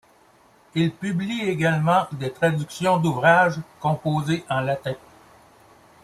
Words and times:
Il 0.73 0.91
publie 0.95 1.43
également 1.47 2.07
des 2.13 2.31
traductions 2.33 2.97
d'ouvrages 2.97 3.59
composés 3.79 4.43
en 4.49 4.61
latin. 4.61 4.95